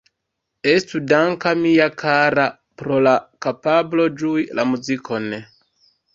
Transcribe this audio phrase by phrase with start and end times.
[0.71, 2.47] Estu danka, mia kara,
[2.83, 3.15] pro la
[3.47, 5.31] kapablo ĝui la muzikon.